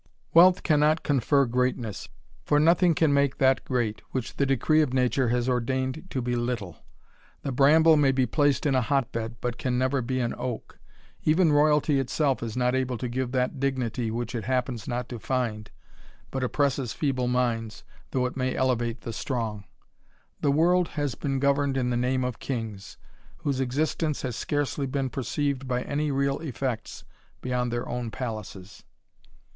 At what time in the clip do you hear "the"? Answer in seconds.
4.37-4.47, 7.43-7.51, 19.01-19.13, 20.39-20.51, 21.91-21.95